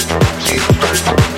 [0.00, 1.29] sí,